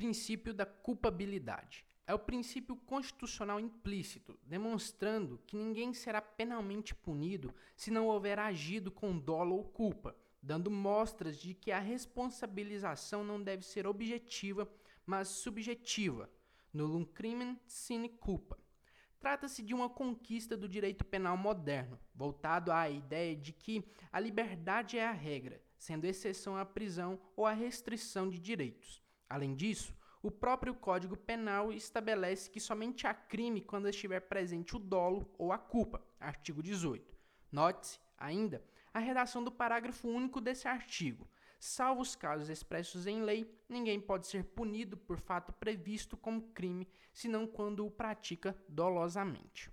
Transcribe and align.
Princípio 0.00 0.54
da 0.54 0.64
culpabilidade. 0.64 1.84
É 2.06 2.14
o 2.14 2.18
princípio 2.18 2.74
constitucional 2.74 3.60
implícito, 3.60 4.34
demonstrando 4.46 5.38
que 5.46 5.54
ninguém 5.54 5.92
será 5.92 6.22
penalmente 6.22 6.94
punido 6.94 7.54
se 7.76 7.90
não 7.90 8.06
houver 8.06 8.38
agido 8.38 8.90
com 8.90 9.18
dolo 9.18 9.56
ou 9.56 9.62
culpa, 9.62 10.16
dando 10.42 10.70
mostras 10.70 11.36
de 11.36 11.52
que 11.52 11.70
a 11.70 11.78
responsabilização 11.78 13.22
não 13.22 13.42
deve 13.42 13.62
ser 13.62 13.86
objetiva, 13.86 14.66
mas 15.04 15.28
subjetiva. 15.28 16.30
Nullum 16.72 17.04
crimen 17.04 17.60
sine 17.66 18.08
culpa. 18.08 18.58
Trata-se 19.18 19.62
de 19.62 19.74
uma 19.74 19.90
conquista 19.90 20.56
do 20.56 20.66
direito 20.66 21.04
penal 21.04 21.36
moderno, 21.36 22.00
voltado 22.14 22.72
à 22.72 22.88
ideia 22.88 23.36
de 23.36 23.52
que 23.52 23.84
a 24.10 24.18
liberdade 24.18 24.96
é 24.96 25.06
a 25.06 25.12
regra, 25.12 25.62
sendo 25.76 26.06
exceção 26.06 26.56
a 26.56 26.64
prisão 26.64 27.20
ou 27.36 27.44
a 27.44 27.52
restrição 27.52 28.30
de 28.30 28.38
direitos. 28.38 29.02
Além 29.30 29.54
disso, 29.54 29.96
o 30.20 30.28
próprio 30.28 30.74
Código 30.74 31.16
Penal 31.16 31.72
estabelece 31.72 32.50
que 32.50 32.58
somente 32.58 33.06
há 33.06 33.14
crime 33.14 33.60
quando 33.60 33.88
estiver 33.88 34.18
presente 34.18 34.74
o 34.74 34.78
dolo 34.80 35.32
ou 35.38 35.52
a 35.52 35.56
culpa, 35.56 36.04
artigo 36.18 36.60
18. 36.60 37.16
Note-se, 37.52 38.00
ainda, 38.18 38.60
a 38.92 38.98
redação 38.98 39.44
do 39.44 39.52
parágrafo 39.52 40.08
único 40.08 40.40
desse 40.40 40.66
artigo. 40.66 41.28
Salvo 41.60 42.02
os 42.02 42.16
casos 42.16 42.48
expressos 42.48 43.06
em 43.06 43.22
lei, 43.22 43.48
ninguém 43.68 44.00
pode 44.00 44.26
ser 44.26 44.42
punido 44.42 44.96
por 44.96 45.18
fato 45.20 45.52
previsto 45.52 46.16
como 46.16 46.50
crime, 46.52 46.88
senão 47.12 47.46
quando 47.46 47.86
o 47.86 47.90
pratica 47.90 48.56
dolosamente. 48.68 49.70